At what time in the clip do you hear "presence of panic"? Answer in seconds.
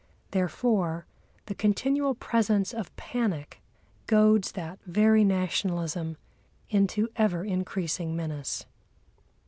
2.15-3.61